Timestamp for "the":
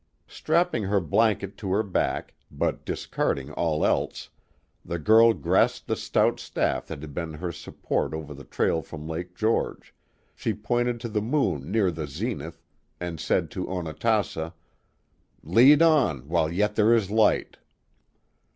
4.83-4.97, 5.87-5.95, 8.33-8.43, 11.07-11.21, 11.91-12.07